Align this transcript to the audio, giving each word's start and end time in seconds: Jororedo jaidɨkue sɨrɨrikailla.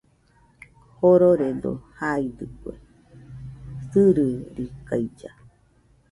Jororedo 0.99 1.73
jaidɨkue 1.97 2.73
sɨrɨrikailla. 3.89 5.31